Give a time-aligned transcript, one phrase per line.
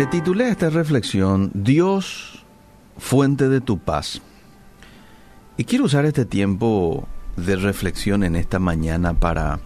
[0.00, 2.42] Le titulé esta reflexión Dios,
[2.96, 4.22] fuente de tu paz.
[5.58, 7.06] Y quiero usar este tiempo
[7.36, 9.60] de reflexión en esta mañana para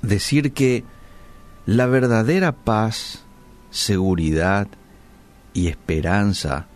[0.00, 0.84] decir que
[1.66, 3.26] la verdadera paz,
[3.68, 4.68] seguridad
[5.52, 6.66] y esperanza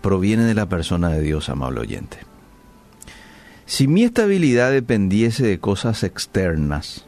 [0.00, 2.18] proviene de la persona de Dios, amable oyente.
[3.66, 7.07] Si mi estabilidad dependiese de cosas externas,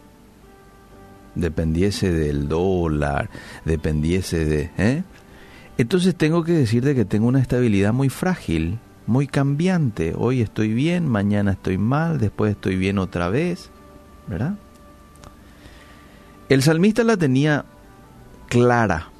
[1.34, 3.30] dependiese del dólar,
[3.64, 4.70] dependiese de...
[4.78, 5.02] ¿eh?
[5.78, 10.14] Entonces tengo que decirte que tengo una estabilidad muy frágil, muy cambiante.
[10.16, 13.70] Hoy estoy bien, mañana estoy mal, después estoy bien otra vez,
[14.26, 14.56] ¿verdad?
[16.48, 17.64] El salmista la tenía
[18.48, 19.10] clara.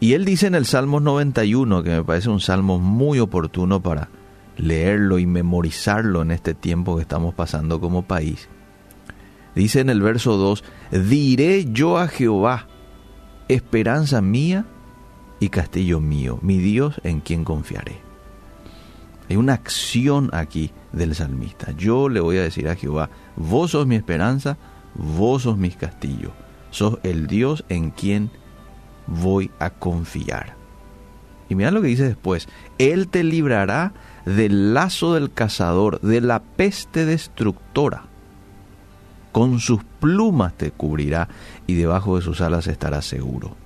[0.00, 4.08] Y él dice en el Salmo 91, que me parece un salmo muy oportuno para
[4.56, 8.48] leerlo y memorizarlo en este tiempo que estamos pasando como país.
[9.54, 10.64] Dice en el verso 2,
[11.08, 12.68] diré yo a Jehová,
[13.48, 14.64] esperanza mía
[15.40, 18.00] y castillo mío, mi Dios en quien confiaré.
[19.28, 21.72] Hay una acción aquí del salmista.
[21.72, 24.56] Yo le voy a decir a Jehová, vos sos mi esperanza,
[24.94, 26.32] vos sos mi castillo,
[26.70, 28.30] sos el Dios en quien
[29.06, 30.56] voy a confiar.
[31.50, 32.48] Y mira lo que dice después,
[32.78, 33.92] Él te librará
[34.24, 38.11] del lazo del cazador, de la peste destructora
[39.32, 41.28] con sus plumas te cubrirá
[41.66, 43.56] y debajo de sus alas estarás seguro.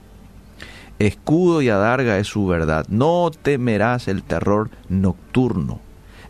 [0.99, 2.87] Escudo y adarga es su verdad.
[2.89, 5.81] No temerás el terror nocturno,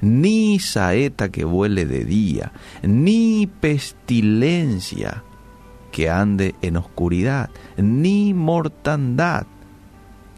[0.00, 5.22] ni saeta que vuele de día, ni pestilencia
[5.92, 9.46] que ande en oscuridad, ni mortandad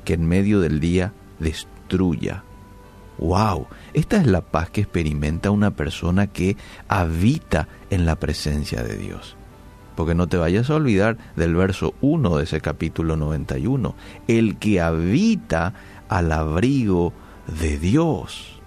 [0.04, 2.44] que en medio del día destruya.
[3.18, 3.66] ¡Wow!
[3.94, 9.36] Esta es la paz que experimenta una persona que habita en la presencia de Dios.
[9.96, 13.96] Porque no te vayas a olvidar del verso 1 de ese capítulo 91.
[14.28, 15.74] El que habita
[16.08, 17.12] al abrigo
[17.60, 18.60] de Dios.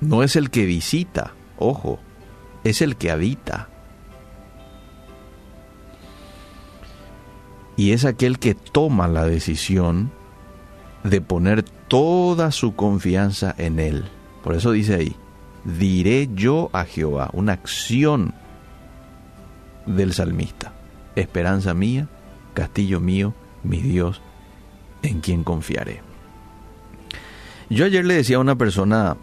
[0.00, 2.00] No es el que visita, ojo,
[2.64, 3.68] es el que habita.
[7.76, 10.10] Y es aquel que toma la decisión
[11.04, 14.04] de poner toda su confianza en Él.
[14.42, 15.16] Por eso dice ahí,
[15.64, 18.34] diré yo a Jehová, una acción
[19.86, 20.72] del salmista.
[21.16, 22.08] Esperanza mía,
[22.54, 24.20] castillo mío, mi Dios,
[25.02, 26.00] en quien confiaré.
[27.68, 29.16] Yo ayer le decía a una persona,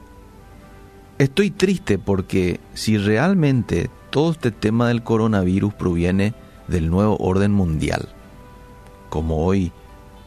[1.18, 6.34] estoy triste porque si realmente todo este tema del coronavirus proviene
[6.68, 8.10] del nuevo orden mundial,
[9.10, 9.72] como hoy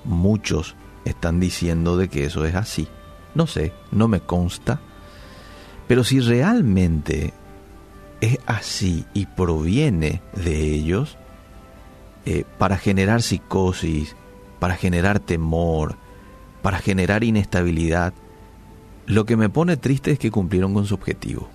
[0.04, 2.88] muchos están diciendo de que eso es así.
[3.34, 4.80] No sé, no me consta.
[5.88, 7.32] Pero si realmente
[8.20, 11.16] es así y proviene de ellos,
[12.24, 14.14] eh, para generar psicosis,
[14.60, 15.96] para generar temor,
[16.62, 18.14] para generar inestabilidad,
[19.06, 21.48] lo que me pone triste es que cumplieron con su objetivo.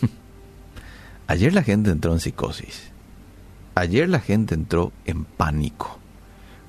[1.26, 2.90] Ayer la gente entró en psicosis.
[3.74, 6.00] Ayer la gente entró en pánico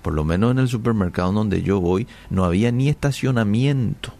[0.02, 4.14] por lo menos en el supermercado donde yo voy, no había ni estacionamiento.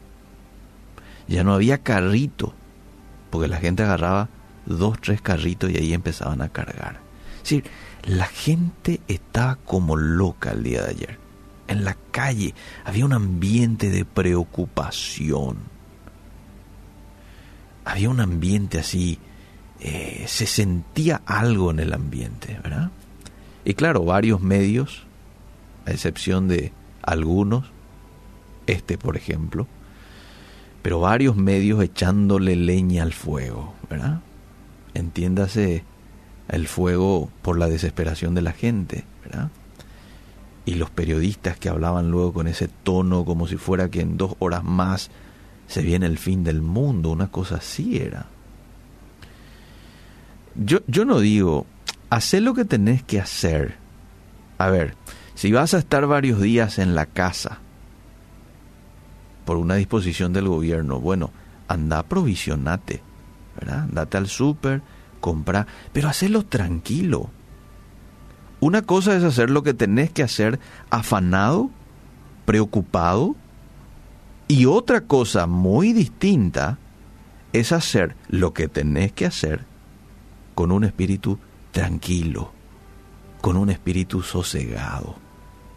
[1.28, 2.54] Ya no había carrito,
[3.30, 4.30] porque la gente agarraba
[4.66, 7.00] dos, tres carritos y ahí empezaban a cargar.
[7.38, 7.64] Es decir,
[8.04, 11.20] la gente estaba como loca el día de ayer.
[11.68, 12.54] En la calle
[12.84, 15.58] había un ambiente de preocupación.
[17.86, 19.18] Había un ambiente así,
[19.80, 22.92] eh, se sentía algo en el ambiente, ¿verdad?
[23.64, 25.06] Y claro, varios medios
[25.86, 26.72] a excepción de
[27.02, 27.72] algunos,
[28.68, 29.68] este por ejemplo,
[30.82, 34.22] pero varios medios echándole leña al fuego, ¿verdad?
[34.94, 35.84] Entiéndase
[36.50, 39.50] el fuego por la desesperación de la gente, ¿verdad?
[40.66, 44.36] Y los periodistas que hablaban luego con ese tono como si fuera que en dos
[44.40, 45.10] horas más
[45.68, 48.26] se viene el fin del mundo, una cosa así era.
[50.56, 51.66] Yo, yo no digo,
[52.10, 53.76] haz lo que tenés que hacer.
[54.58, 54.96] A ver,
[55.36, 57.60] si vas a estar varios días en la casa
[59.46, 61.32] por una disposición del gobierno, bueno,
[61.68, 63.02] anda, provisionate,
[63.60, 63.88] ¿verdad?
[63.92, 64.82] Date al súper,
[65.20, 67.30] compra, pero hacelo tranquilo.
[68.60, 71.70] Una cosa es hacer lo que tenés que hacer afanado,
[72.46, 73.36] preocupado,
[74.48, 76.78] y otra cosa muy distinta
[77.54, 79.66] es hacer lo que tenés que hacer
[80.56, 81.40] con un espíritu
[81.72, 82.52] tranquilo,
[83.42, 85.16] con un espíritu sosegado.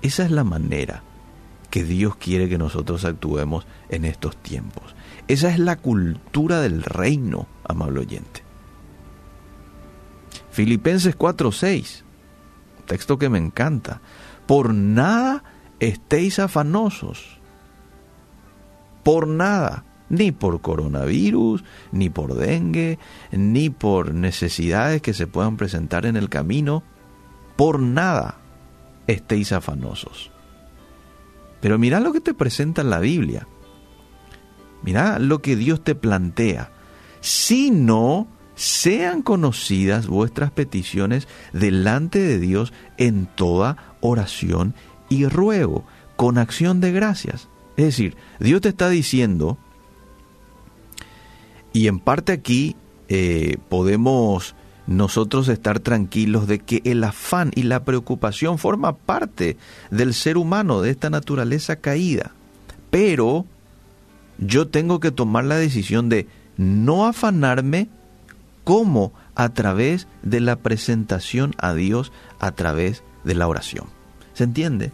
[0.03, 1.03] Esa es la manera
[1.71, 4.95] que Dios quiere que nosotros actuemos en estos tiempos.
[5.27, 8.45] Esa es la cultura del reino, amable oyente.
[10.51, 12.05] Filipenses 4:6,
[12.87, 14.01] texto que me encanta.
[14.47, 15.43] por nada
[15.81, 17.39] estéis afanosos.
[19.03, 19.85] Por nada.
[20.11, 22.99] Ni por coronavirus, ni por dengue,
[23.33, 26.83] ni por necesidades que se puedan presentar en el camino.
[27.57, 28.39] Por nada
[29.07, 30.31] estéis afanosos.
[31.61, 33.47] Pero mira lo que te presenta en la Biblia.
[34.83, 36.71] Mira lo que Dios te plantea.
[37.21, 44.75] Si no sean conocidas vuestras peticiones delante de Dios en toda oración
[45.09, 45.85] y ruego,
[46.17, 47.49] con acción de gracias.
[47.77, 49.59] Es decir, Dios te está diciendo,
[51.73, 52.77] y en parte aquí
[53.09, 54.55] eh, podemos
[54.87, 59.57] nosotros estar tranquilos de que el afán y la preocupación forma parte
[59.91, 62.33] del ser humano, de esta naturaleza caída.
[62.91, 63.47] Pero
[64.39, 66.27] yo tengo que tomar la decisión de
[66.57, 67.89] no afanarme
[68.65, 73.87] como a través de la presentación a Dios, a través de la oración.
[74.33, 74.93] ¿Se entiende?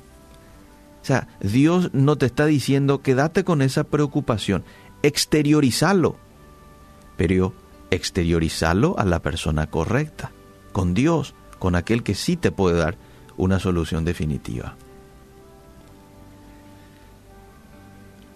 [1.02, 4.64] O sea, Dios no te está diciendo quédate con esa preocupación,
[5.02, 6.16] exteriorizalo,
[7.16, 7.54] pero
[7.90, 10.32] exteriorizarlo a la persona correcta,
[10.72, 12.96] con Dios, con aquel que sí te puede dar
[13.36, 14.76] una solución definitiva.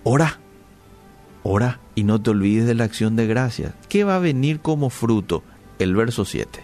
[0.02, 0.38] Ora,
[1.42, 3.74] ora y no te olvides de la acción de gracias.
[3.88, 5.42] ¿Qué va a venir como fruto?
[5.78, 6.60] El verso 7.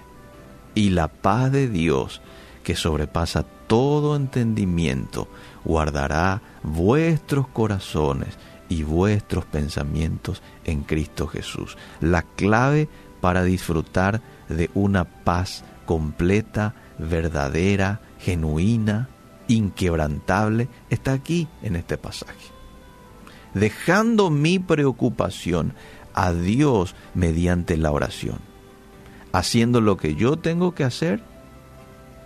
[0.75, 2.21] Y la paz de Dios,
[2.63, 5.29] que sobrepasa todo entendimiento,
[5.65, 8.37] guardará vuestros corazones
[8.71, 11.77] y vuestros pensamientos en Cristo Jesús.
[12.01, 12.89] La clave
[13.21, 19.11] para disfrutar de una paz completa, verdadera, genuina,
[19.49, 22.33] inquebrantable, está aquí en este pasaje.
[23.53, 25.75] Dejando mi preocupación
[26.15, 28.39] a Dios mediante la oración,
[29.33, 31.21] haciendo lo que yo tengo que hacer,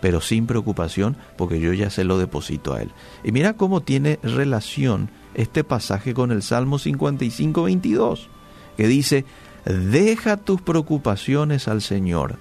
[0.03, 2.91] pero sin preocupación, porque yo ya se lo deposito a Él.
[3.25, 8.29] Y mira cómo tiene relación este pasaje con el Salmo 55, 22,
[8.77, 9.25] que dice,
[9.65, 12.39] deja tus preocupaciones al Señor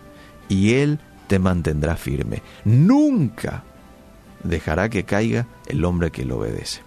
[0.50, 2.42] y Él te mantendrá firme.
[2.66, 3.64] Nunca
[4.44, 6.82] dejará que caiga el hombre que le obedece.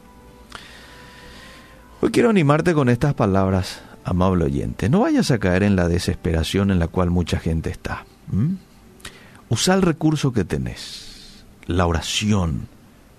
[2.01, 4.89] Hoy quiero animarte con estas palabras, amable oyente.
[4.89, 8.05] No vayas a caer en la desesperación en la cual mucha gente está.
[9.49, 12.69] Usa el recurso que tenés, la oración,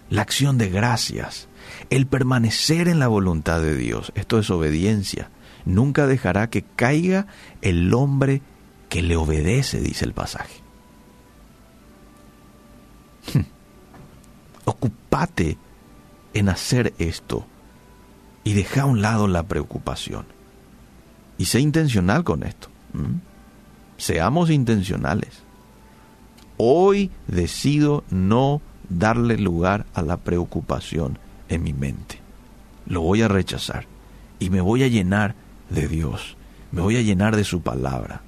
[0.10, 1.48] la acción de gracias,
[1.90, 4.12] el permanecer en la voluntad de Dios.
[4.16, 5.30] Esto es obediencia.
[5.66, 7.28] Nunca dejará que caiga
[7.62, 8.42] el hombre
[8.90, 10.62] que le obedece, dice el pasaje.
[13.34, 13.42] Hmm.
[14.66, 15.58] Ocupate
[16.34, 17.46] en hacer esto
[18.44, 20.26] y deja a un lado la preocupación.
[21.38, 22.70] Y sé intencional con esto.
[23.98, 25.44] Seamos intencionales.
[26.58, 31.20] Hoy decido no darle lugar a la preocupación
[31.50, 32.20] en mi mente.
[32.86, 33.86] Lo voy a rechazar
[34.40, 35.36] y me voy a llenar
[35.70, 36.38] de Dios,
[36.72, 38.22] me voy a llenar de su palabra.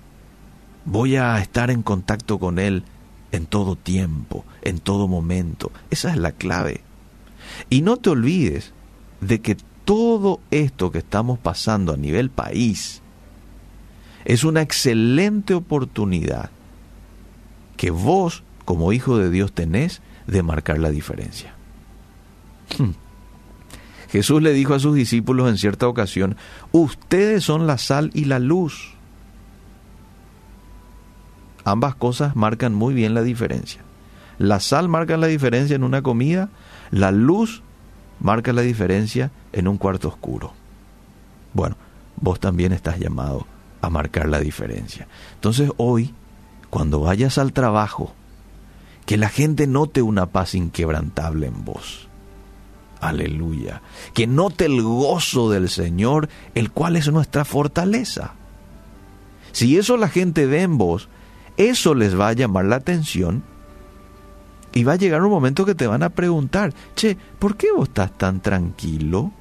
[0.85, 2.83] Voy a estar en contacto con Él
[3.31, 5.71] en todo tiempo, en todo momento.
[5.89, 6.81] Esa es la clave.
[7.69, 8.73] Y no te olvides
[9.21, 13.01] de que todo esto que estamos pasando a nivel país
[14.25, 16.51] es una excelente oportunidad
[17.77, 21.55] que vos, como hijo de Dios, tenés de marcar la diferencia.
[22.77, 22.91] Hmm.
[24.11, 26.35] Jesús le dijo a sus discípulos en cierta ocasión,
[26.71, 28.93] ustedes son la sal y la luz.
[31.63, 33.81] Ambas cosas marcan muy bien la diferencia.
[34.39, 36.49] La sal marca la diferencia en una comida,
[36.89, 37.61] la luz
[38.19, 40.53] marca la diferencia en un cuarto oscuro.
[41.53, 41.75] Bueno,
[42.15, 43.45] vos también estás llamado
[43.81, 45.07] a marcar la diferencia.
[45.35, 46.15] Entonces hoy,
[46.71, 48.13] cuando vayas al trabajo,
[49.05, 52.08] que la gente note una paz inquebrantable en vos
[52.99, 53.81] Aleluya.
[54.13, 58.33] Que note el gozo del Señor, el cual es nuestra fortaleza.
[59.51, 61.07] Si eso la gente ve en vos,
[61.57, 63.43] eso les va a llamar la atención
[64.73, 67.87] y va a llegar un momento que te van a preguntar, che, ¿por qué vos
[67.87, 69.31] estás tan tranquilo?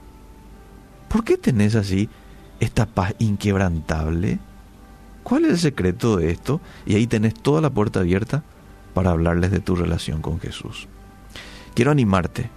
[1.09, 2.09] ¿Por qué tenés así
[2.61, 4.39] esta paz inquebrantable?
[5.23, 6.61] ¿Cuál es el secreto de esto?
[6.87, 8.43] Y ahí tenés toda la puerta abierta
[8.95, 10.89] para hablarles de tu relación con Jesús.
[11.75, 12.51] Quiero animarte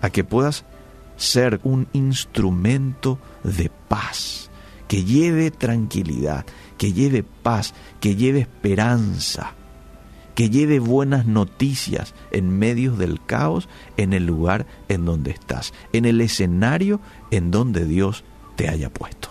[0.00, 0.64] a que puedas
[1.16, 4.50] ser un instrumento de paz,
[4.88, 6.46] que lleve tranquilidad,
[6.78, 9.54] que lleve paz, que lleve esperanza,
[10.34, 16.06] que lleve buenas noticias en medio del caos, en el lugar en donde estás, en
[16.06, 18.24] el escenario en donde Dios
[18.56, 19.29] te haya puesto.